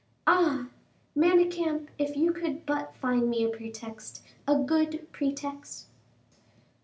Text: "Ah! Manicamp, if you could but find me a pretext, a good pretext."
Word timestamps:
"Ah! 0.25 0.69
Manicamp, 1.15 1.89
if 1.99 2.17
you 2.17 2.33
could 2.33 2.65
but 2.65 2.95
find 2.95 3.29
me 3.29 3.43
a 3.43 3.49
pretext, 3.49 4.23
a 4.47 4.57
good 4.57 5.07
pretext." 5.11 5.89